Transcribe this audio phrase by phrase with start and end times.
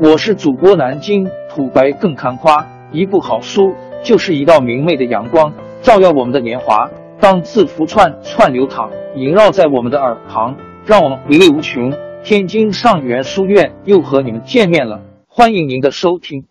[0.00, 6.90] 我是主播南京土白更看花，一部好书就是一道明媚的阳光，照耀我们的年华。
[7.20, 11.92] 当字符串串流淌，萦绕在我们的耳旁，让我们回味无穷。
[12.24, 16.44] 天津上元书院又和你们见面了，欢迎您的收听。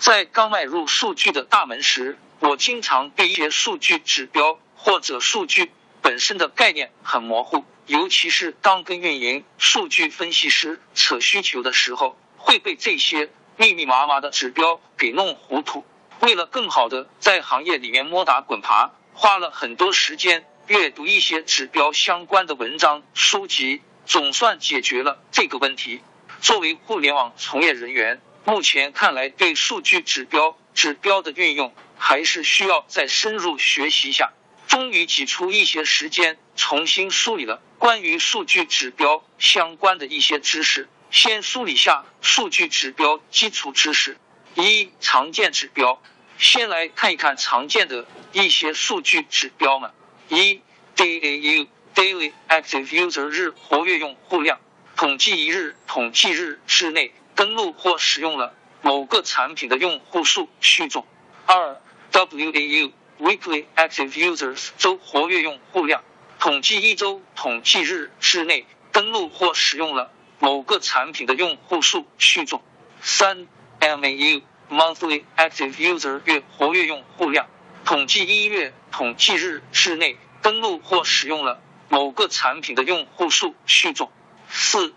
[0.00, 5.70] 在刚迈入数据的大门时，我经常对一些数据指标或者数据
[6.00, 15.84] 本身的概念很模糊，尤其是当跟运营、数据分析师扯需求的时候，会被这些密密麻麻的指标给弄糊涂。
[16.20, 23.80] 为了更好的在行业里面摸打滚爬，花了很多时间阅读一些指标相关的文章书籍。
[24.04, 26.00] 总算解决了这个问题。
[26.40, 34.32] 作为互联网从业人员，目前看来对数据指标指标的运用还是需要再深入学习一下。
[34.66, 40.88] 终于挤出一些时间，重新梳理了关于数据指标相关的一些知识。
[41.12, 44.16] 先梳理下数据指标基础知识。
[44.54, 46.02] 一、常见指标。
[46.38, 49.92] 先来看一看常见的一些数据指标们。
[50.28, 50.62] 一、
[50.96, 51.68] DAU。
[51.94, 54.58] Daily Active User 日活跃用户量，
[54.96, 61.06] 统计一日统计日之内登录或使用了某个产品的用户数序众。
[61.44, 61.78] 二
[62.12, 66.02] WAU Weekly Active Users 周活跃用户量，
[66.38, 70.10] 统计一周统计日之内登录或使用了
[70.42, 72.64] 某个产品的用户数续重。
[73.00, 73.46] 三
[73.78, 77.46] MAU Monthly Active User 月活跃用户量，
[77.84, 81.62] 统计一月统计日之内登录或使用了。
[81.88, 84.10] 某个产品的用户数续重。
[84.48, 84.92] 四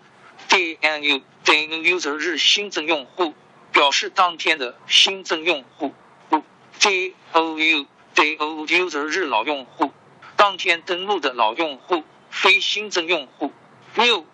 [0.48, 3.32] DNU Daily User 日新增用户
[3.70, 5.94] 表示当天的新增用户。
[6.32, 6.42] 五
[6.80, 9.92] DOU DOU User 日老用户
[10.34, 13.52] 当天登录的老用户非新增用户。
[13.94, 14.26] 六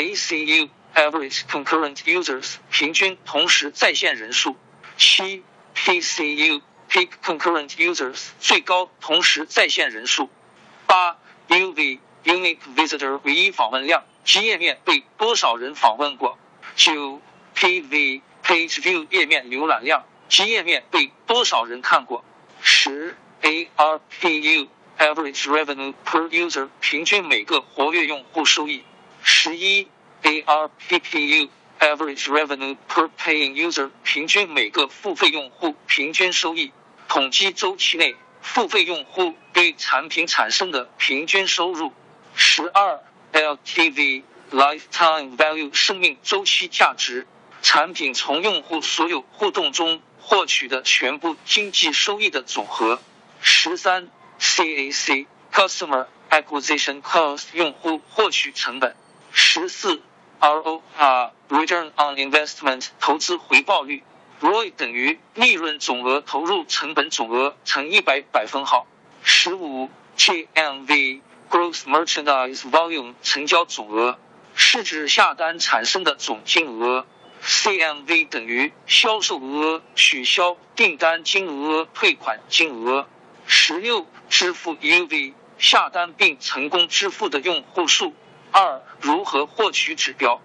[0.00, 4.56] ACU Average Concurrent Users 平均同时在线人数。
[4.96, 5.42] 七
[5.76, 10.30] PCU Peak Concurrent Users 最高同时在线人数。
[10.86, 11.18] 八
[11.48, 16.38] UV Unique Visitor 唯一访问量，其页面被多少人访问过？
[16.76, 17.20] 九
[17.54, 22.24] PV Page View 页面浏览量，其页面被多少人看过？
[22.62, 24.68] 十 ARPU
[24.98, 28.82] Average Revenue Per User 平均每个活跃用户收益。
[29.22, 29.88] 十一
[30.22, 31.48] ARPPU
[31.78, 36.72] Average Revenue Per Paying User 平均每个付费用户平均收益。
[37.08, 41.92] 统计周期内付费用户对产品产生的平均收入。
[42.34, 43.00] 十二
[43.32, 44.22] LTV
[44.52, 47.26] lifetime value 生命周期价值，
[47.62, 53.00] 产品从用户所有互动中获取的全部经济收益的总和。
[53.40, 54.08] 十三
[54.38, 58.94] CAC customer acquisition cost 用户获取成本。
[59.32, 60.02] 十四
[60.40, 64.02] ROI return on investment 投资回报率
[64.40, 68.86] ，ROI 等于利润总额投入成本总额乘一百百分号。
[69.22, 71.20] 十五 GMV
[71.50, 74.18] Gross merchandise volume 成交总额
[74.54, 77.06] 是指下单产生的总金额
[77.42, 83.08] ，CMV 等于销售额取消订单金额退款金额。
[83.46, 88.14] 十六，支付 UV 下单并成功支付的用户数。
[88.52, 90.40] 二，如何获取指标？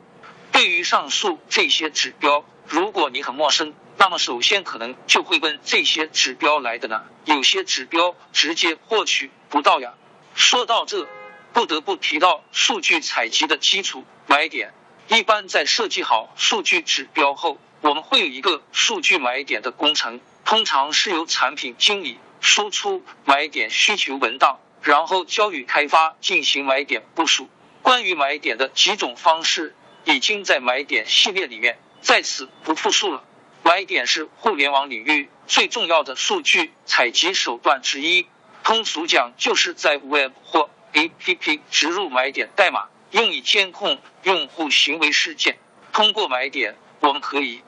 [0.51, 7.03] 对于上述这些指标，如果你很陌生，那么首先可能就会问这些指标来的呢？
[7.25, 9.94] 有些指标直接获取不到呀。
[10.35, 11.07] 说到这，
[11.51, 14.73] 不得不提到数据采集的基础买点。
[15.07, 27.49] 一般在设计好数据指标后，我们会有一个数据买点的工程，通常是由产品经理输出买点需求文档，然后交予开发进行买点部署。
[27.85, 29.75] 关于买点的几种方式，
[30.06, 33.23] 已经在买点系列里面，在此不复述了。
[33.62, 38.25] 买点是互联网领域最重要的数据采集手段之一。
[38.63, 45.59] 通俗讲，就是在 Web 或 App 植入买点代码，用以监控用户行为事件。
[45.94, 47.62] 通过买点，我们可以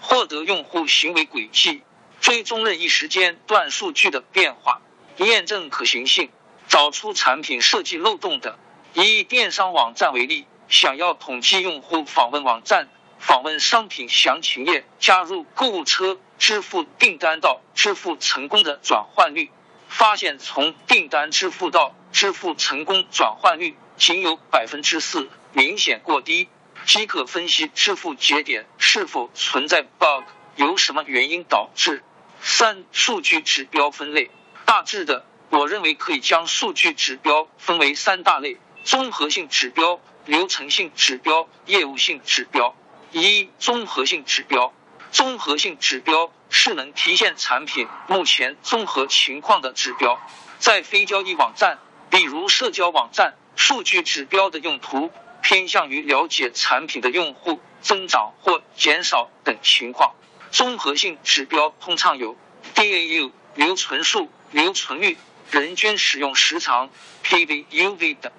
[0.00, 1.84] 获得用户行为轨迹，
[2.20, 4.82] 追踪任意时间段数据的变化，
[5.18, 6.28] 验证可行性，
[6.66, 8.58] 找出产品设计漏洞等。
[8.94, 12.88] 以电商网站为例，想要统计用户访问网站、
[13.18, 19.50] 访问商品详情页、加入购物车、支付订单到支付成功的转换率。
[19.88, 26.48] 发现从订单支付到支付成功转换率仅有百分之四，明显过低，
[26.86, 32.04] 即可分析支付节点是否存在 bug，由什么原因导致。
[32.40, 34.30] 三、数据指标分类，
[34.64, 42.74] 大致的，我认为可以将数据指标分为三大类：综合性指标、流程性指标、业务性指标。
[43.12, 44.72] 一、综合性指标。
[45.12, 50.20] 综合性指标是能体现产品目前综合情况的指标。
[50.58, 51.78] 在非交易网站，
[52.10, 55.10] 比如社交网站，数据指标的用途
[55.42, 60.14] 偏向于了解产品的用户增长或减少等情况。
[60.52, 62.36] 综合性指标通常有
[62.74, 65.16] DAU、留存数、留存率、
[65.50, 66.90] 人均使用时长、
[67.24, 68.32] PV、UV 等。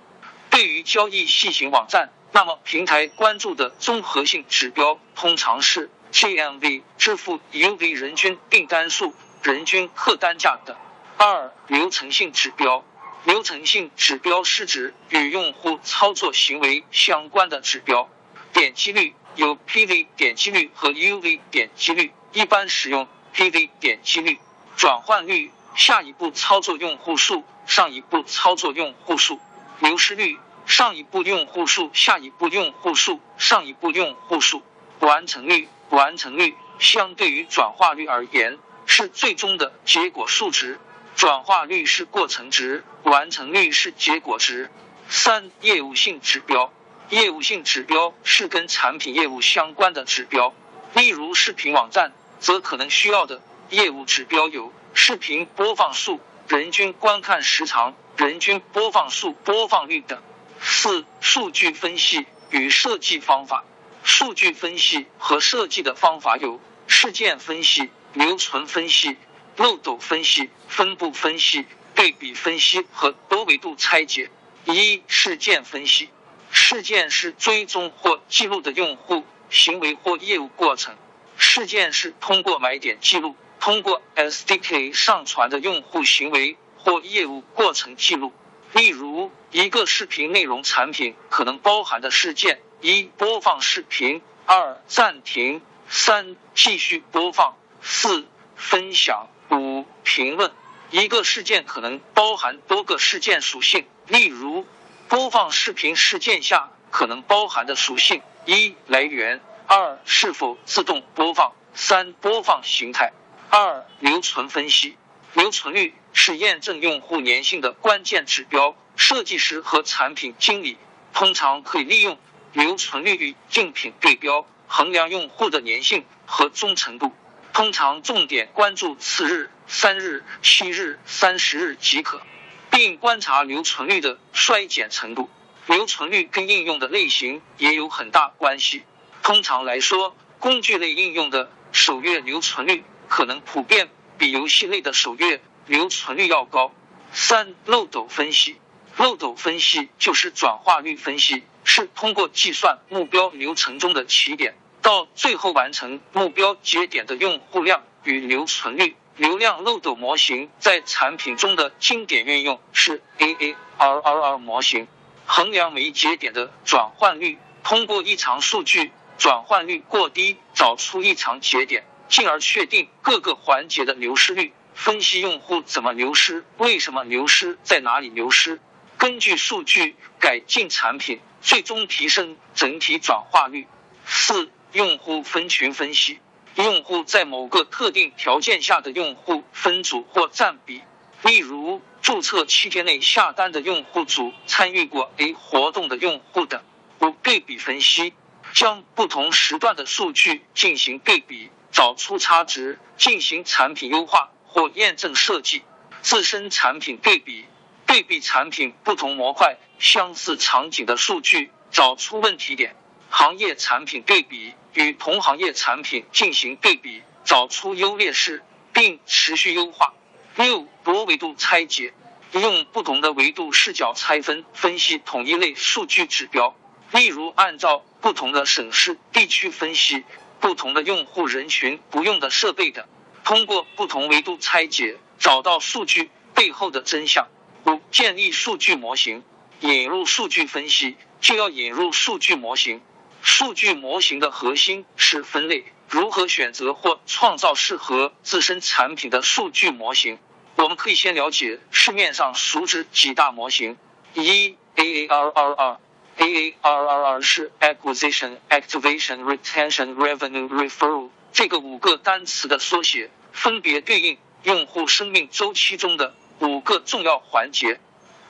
[0.51, 10.75] 对于交易细型网站，那么平台关注的综合性指标通常是 GMV、支付 UV、人均订单数、人均客单价等。
[11.17, 12.83] 二、流程性指标。
[13.23, 18.09] 流程性指标是指与用户操作行为相关的指标。
[18.51, 24.39] 点击率有 PV 点击率和 UV 点击率，一般使用 PV 点击率。
[24.75, 29.39] 转换率下一步操作用户数，上一步操作用户数。
[29.81, 30.37] 流失率
[30.67, 34.61] 上一步用户数，下一步用户数，上一步用户数。
[34.99, 40.79] 完成率完成率相对于转化率而言，是最终的结果数值。
[41.15, 44.69] 转化率是过程值，完成率是结果值。
[45.09, 46.71] 三、业务性指标，
[47.09, 50.53] 业务性指标是跟产品业务相关的指标，
[50.93, 53.41] 例如视频网站，则可能需要的
[53.71, 60.21] 业务指标有视频播放数、人均观看时长、人均播放数、播放率等。
[60.59, 63.63] 四、数据分析与设计方法，
[64.03, 69.17] 数据分析和设计的方法有事件分析、留存分析。
[69.57, 74.31] 漏斗分析、分布分析、对比分析和多维度拆解。
[74.65, 76.09] 一、事件分析。
[76.51, 80.95] 事件是追踪或记录的用户行为或业务过程。
[81.37, 88.33] 事件是通过买点记录，通过 SDK 上传的用户行为或业务过程记录。
[88.73, 98.25] 例如，一个视频内容产品可能包含的事件：一、播放视频；二、暂停；三、继续播放；四、
[98.55, 99.27] 分享。
[99.49, 100.49] 五、评论
[100.91, 104.65] 一个事件可能包含多个事件属性，例如
[105.09, 113.11] 播放视频事件下可能包含的属性：一、来源；二、是否自动播放；三、播放形态。
[113.49, 114.97] 二、留存分析，
[115.33, 118.75] 留存率是验证用户粘性的关键指标。
[118.95, 120.77] 设计师和产品经理
[121.13, 122.19] 通常可以利用
[122.53, 127.13] 留存率与竞品对标，衡量用户的粘性和忠诚度。
[127.53, 132.21] 通常重点关注次日、三日、七日、三十日即可，
[132.69, 135.29] 并观察留存率的衰减程度。
[135.67, 138.83] 留存率跟应用的类型也有很大关系。
[139.23, 145.41] 通常来说，工具类应用的首月留存率可能普遍比游戏类的首月
[145.71, 146.73] 留存率要高。
[147.13, 148.59] 三、漏斗分析。
[148.97, 154.53] 漏斗分析就是转化率分析，是通过计算目标流程中的起点。
[154.81, 164.89] 到最后完成目标节点的用户量与留存率，流量漏斗模型在产品中的经典运用是 AARRR 模型，
[165.25, 174.51] 衡量每一节点的转换率，通过异常数据转换率过低找出异常节点，进而确定各个环节的流失率，
[174.83, 178.59] 分析用户怎么流失，为什么流失，在哪里流失，
[178.97, 183.67] 根据数据改进产品，最终提升整体转化率。
[184.07, 184.49] 四。
[184.73, 186.19] 用户分群分析，
[186.55, 190.81] 用户在某个特定条件下的用户分组或占比，
[191.23, 196.63] 例如注册七天内下单的用户组参与过 A 活动的用户等。
[197.01, 198.13] 五、对比分析，
[198.53, 205.63] 将不同时段的数据进行对比，找出差值，进行产品优化或验证设计。
[206.01, 207.45] 自身产品对比，
[207.87, 212.75] 对比产品不同模块相似场景的数据，找出问题点。
[213.09, 214.53] 行业产品对比。
[214.73, 218.41] 与同行业产品进行对比，找出优劣势，
[218.71, 219.93] 并持续优化。
[220.37, 221.93] 六多维度拆解，
[222.31, 226.55] 用不同的维度视角拆分分析同一类数据指标。
[226.91, 230.05] 例如，按照不同的省市地区分析
[230.39, 232.85] 不同的用户人群不用的设备等。
[233.23, 237.27] 通过不同维度拆解，找到数据背后的真相。
[237.65, 239.23] 五建立数据模型，
[239.59, 242.81] 引入数据分析就要引入数据模型。
[243.21, 250.17] 数据模型的核心是分类，如何选择或创造适合自身产品的数据模型？
[250.55, 253.77] 我们可以先了解市面上熟知几大模型。
[254.15, 255.77] 一 AARRR。
[256.17, 267.79] AARRR 是 Acquisition, Activation, Retention, Revenue, Referral 这个五个单词的缩写，分别对应用户生命周期中的五个重要环节。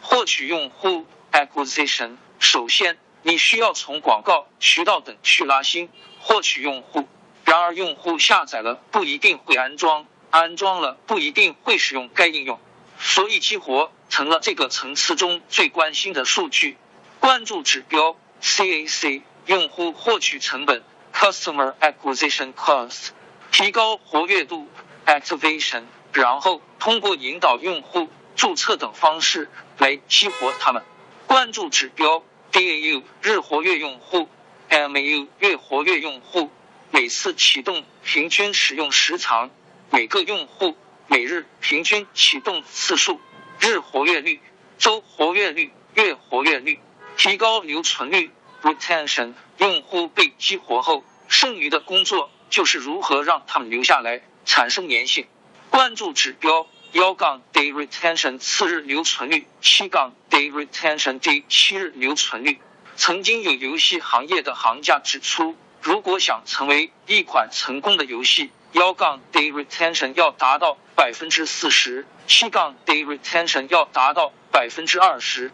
[0.01, 2.97] 获取用户 Acquisition，首先。
[3.23, 5.89] 你需要从广告渠道等去拉新，
[6.21, 7.07] 获取用户。
[7.45, 12.59] 然而，用户下载了不一定会安装，安装了不一定会使用该应用，
[12.97, 16.77] 所以激活成了这个层次中最关心的数据。
[17.19, 23.09] 关注指标 CAC，用户获取成本 Customer Acquisition Cost，
[23.51, 24.67] 提高活跃度
[25.05, 30.83] Activation，然后通过引导用户注册等方式来激活他们。
[31.27, 34.27] 关注指标 DAU，日活跃用户
[34.69, 36.49] MAU，月活跃用户。
[36.93, 39.49] 每次启动平均使用时长，
[39.91, 40.75] 每个用户
[41.07, 43.21] 每日平均启动次数，
[43.59, 44.41] 日活跃率、
[44.77, 46.81] 周活跃率、月活跃率，
[47.15, 49.33] 提高留存率 （retention）。
[49.61, 55.27] 用户被激活后，剩余的工作就是如何让他们留下来，产生粘性。
[55.69, 62.59] 关注指标幺杠 day retention 次日留存率七杠 day retention day 七日留存率。
[62.95, 65.55] 曾经有游戏行业的行家指出。
[65.79, 75.51] 如果想成为一款成功的游戏，幺杠 day retention 要达到百分之四十，七杠 day retention 要达到百分之二十。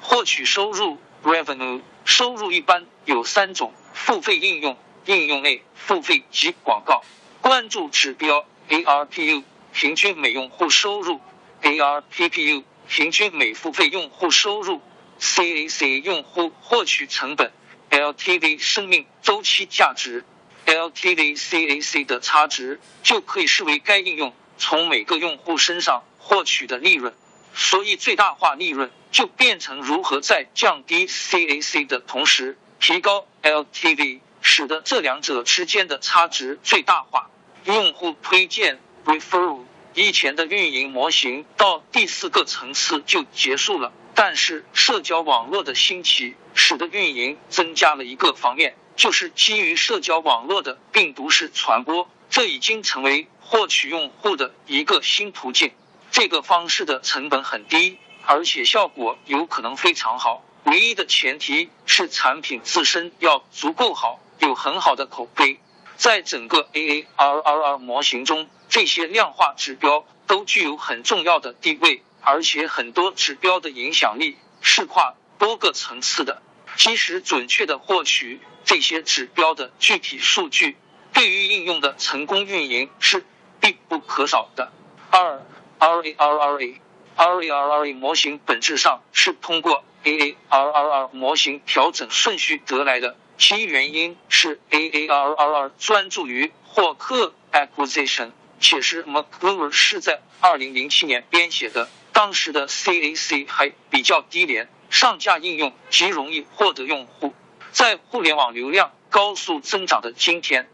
[0.00, 7.04] 获取收入 revenue 收入一般有三种：付费应用、应用内付费及广告。
[7.42, 11.20] 关注指标 ARPU 平均每用户收入
[11.62, 14.80] ，ARPPU 平均每付费用户收入
[15.20, 17.52] ，CAC 用户获取成本。
[17.90, 20.24] LTV 生命周期价值
[20.64, 27.14] ，LTV CAC 的差值就可以视为该应用从每个用户身上获取的利润，
[27.60, 37.28] 所以最大化利润就变成如何在降低 CAC 的同时提高 LTV，使得这两者之间的差值最大化。
[37.64, 43.92] 用户推荐 Referral 以前的运营模型到第四个层次就结束了。
[44.14, 55.72] 但是社交网络的兴起，使得运营增加了一个方面，就是基于社交网络的病毒式传播，这已经成为获取用户的一个新途径。
[56.10, 60.42] 这个方式的成本很低，而且效果有可能非常好。
[60.64, 65.60] 唯一的前提是产品自身要足够好，有很好的口碑。
[65.96, 72.02] 在整个 A A R R R 模型中，这些量化指标都具有很重要的地位。
[72.20, 76.42] 而且很多指标的影响力是跨多个层次的，
[76.76, 80.76] 即使准确的获取这些指标的具体数据，
[81.12, 83.24] 对于应用的成功运营是
[83.60, 84.70] 必不可少的。
[85.10, 85.40] 二
[85.78, 86.78] RARRA
[87.16, 98.30] RARRA 模型本质上是通过 AARRR 模型调整顺序得来的，其原因是 AARRR 专注于获客 acquisition，
[98.60, 101.88] 且是 m c l u r 是在二零零七年编写的。
[102.12, 107.32] 当时的 CAC 还比较低廉，上架应用极容易获得用户。
[107.70, 110.68] 在互联网流量高速增长的今天，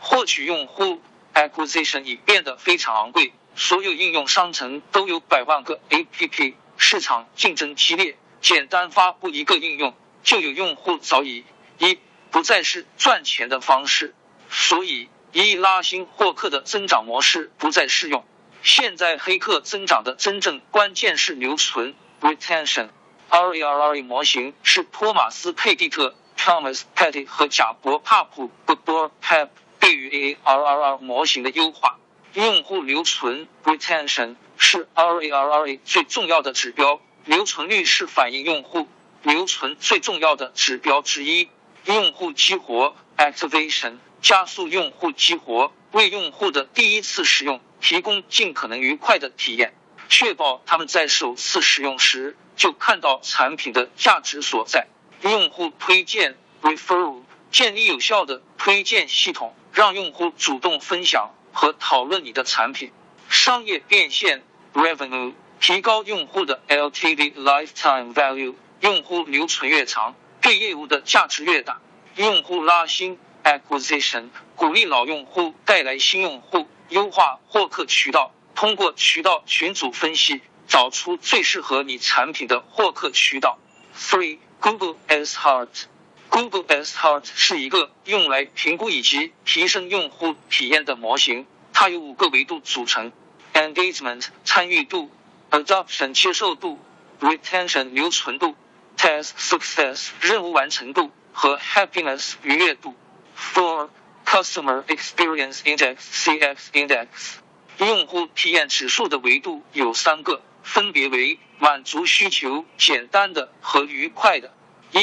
[0.00, 1.02] 获取用户
[1.34, 3.32] acquisition 已变得非常昂贵。
[3.56, 8.16] 所有应用商城都有百万个 APP，市场竞争激烈。
[8.42, 11.44] 简单发布一个应用就有用户，早已
[11.78, 11.98] 一
[12.30, 14.14] 不再是赚钱的方式，
[14.50, 18.24] 所以一拉新获客的增长模式不再适用。
[18.62, 22.90] 现在黑客增长的真正关键是留存 （retention）。
[23.30, 29.48] RARRA 模型是托马斯·佩蒂特 （Thomas Petty） 和贾博·帕普 （Bob Pap）
[29.80, 31.98] 对于 ARRR 模型的优化。
[32.36, 38.88] 用户留存 （retention） 是 RARRA 最重要的指标，留存率是反映用户
[39.22, 41.48] 留存最重要的指标之一。
[41.86, 47.58] 用户激活 （activation） 加速用户激活，为用户的第一次使用。
[47.80, 49.74] 提供尽可能愉快的体验，
[50.10, 54.88] 确保他们在首次使用时就看到产品的价值所在。
[55.22, 62.92] 用户推荐 （referral） 建立有效的推荐系统，让用户主动分享和讨论你的产品。
[63.30, 64.42] 商业变现
[64.74, 71.80] （revenue） 提高用户的 LTV（lifetime value），用户留存越长，对业务的价值越大。
[72.16, 76.68] 用户拉新 （acquisition） 鼓励老用户带来新用户。
[76.90, 83.58] 优化获客渠道，通过渠道群组分析，找出最适合你产品的获客渠道。
[83.98, 85.86] Three Google as heart
[86.36, 93.10] google s heart 是一个用来评估以及提升用户体验的模型，它由五个维度组成
[93.54, 95.10] ：Engagement 参与度
[95.50, 96.78] ，Adoption 接受度
[97.20, 98.54] ，Retention 留存度
[98.98, 102.94] ，Task Success 任务完成度和 Happiness 愉悦度。
[103.34, 103.88] For
[104.26, 107.06] Customer Experience Index（CX Index）
[107.78, 114.52] 用户体验指数的维度有三个，分别为满足需求、简单的和愉快的。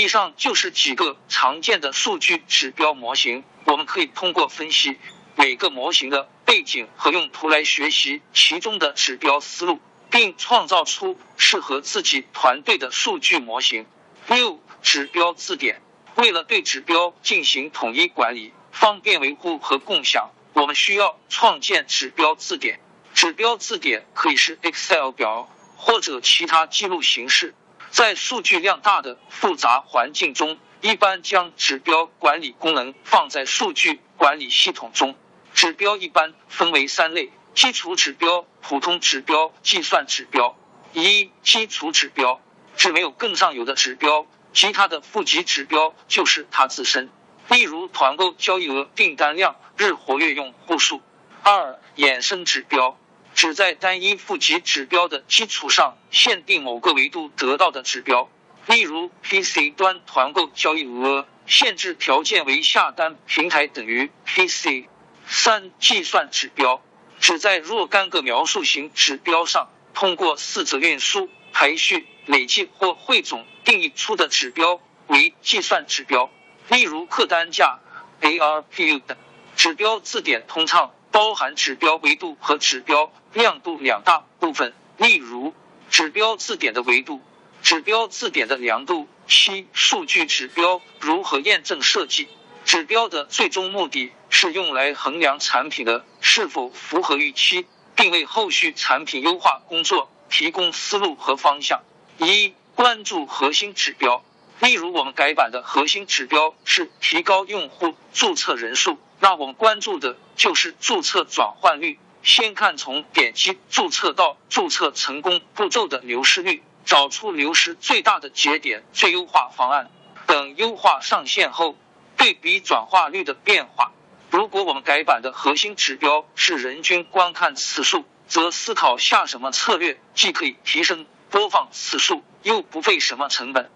[0.02, 4.98] 以上就是几个常见的数据指标模型，我们可以通过分析
[5.36, 13.86] 每个模型的背景和用途来学习其中的指标思路，并创造出适合自己团队的数据模型。
[14.28, 15.82] 六、指标字典。
[16.16, 22.80] 为了对指标进行统一管理，方便维护和共享，我们需要创建指标字典。
[23.16, 27.56] 指标字典可以是 Excel 表或者其他记录形式。
[27.94, 35.16] 在数据量大的复杂环境中，一般将指标管理功能放在数据管理系统中。
[35.54, 40.58] 指标一般分为三类：基础指标、普通指标、计算指标。
[40.94, 42.42] 一、基础指标
[42.76, 44.26] 指没有更上游的指标。
[44.54, 47.12] 其他的负极指标就是它自身，
[47.50, 51.04] 例如团购交易额、订单量、日活跃用户数。
[51.44, 52.98] 二、衍生指标
[53.34, 58.30] 指在单一负极指标的基础上限定某个维度得到的指标，
[58.68, 64.88] 例如 PC 端团购交易额限制条件为下单平台等于 PC。
[65.28, 66.84] 三、计算指标
[67.20, 72.08] 指在若干个描述型指标上通过四则运输、排序。
[72.26, 76.32] 累计或汇总定义出的指标为计算指标，
[76.70, 77.82] 例如客单价、
[78.22, 79.18] ARPU 等。
[79.58, 84.74] 指标字典通畅包含指标维度和指标亮度两大部分。
[84.98, 85.54] 例如，
[85.90, 87.22] 指标字典的维度、
[87.62, 89.08] 指标字典的亮度。
[89.26, 92.28] 七、数据指标如何验证设计？
[92.66, 97.66] 指标的最终目的是用来衡量产品的是否符合预期，
[97.96, 101.84] 并为后续产品优化工作提供思路和方向。
[102.18, 104.26] 一关注核心指标，
[104.60, 111.98] 例如我们改版的核心指标是提高用户注册人数，那我们关注的就是注册转换率。
[112.24, 119.90] 先看从点击注册到注册成功步骤的流失率，找出流失最大的节点，最优化方案。
[120.26, 121.78] 等优化上线后，
[122.18, 123.94] 对比转化率的变化。
[124.30, 131.06] 如果我们改版的核心指标是人均观看次数，则思考下什么策略既可以提升。
[131.30, 133.72] 播放次数又不费什么成本，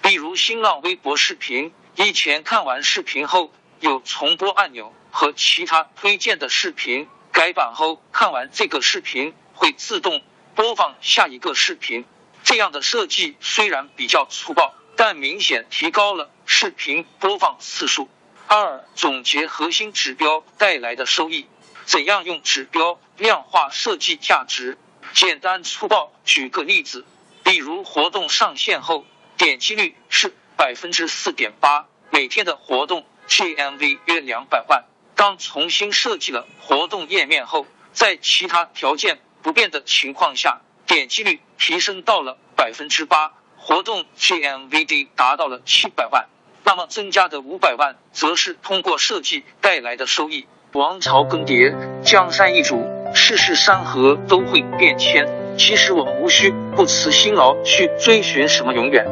[0.00, 10.22] 比如新浪微博视频，以前看完视频后有重播按钮和其他推荐的视频，改版后看完这个视频会自动
[10.54, 12.04] 播放下一个视频。
[12.44, 18.08] 这样的设计虽然比较粗暴，但明显提高了视频播放次数。
[18.46, 21.48] 二、总结核心指标带来的收益，
[21.84, 24.78] 怎样用指标量化设计价值？
[25.12, 27.04] 简单粗暴举个例子，
[27.42, 29.04] 比如活动上线后
[29.36, 34.84] 点击率是百分之四点八，每天的活动 GMV 约两百万。
[35.14, 46.26] 当重新设计了活动页面后，在其他条件不变的情况下，点击率提升到了百分之八，活动 GMVD 达到了七百万。
[46.64, 50.46] 那么增加的五百万，则是通过设计带来的收益。
[50.72, 52.88] 王朝更迭，江山易主。
[53.14, 59.04] 世事山河都会变迁，其实我们无需不辞辛劳去追寻什么永远，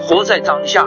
[0.00, 0.86] 活在当下，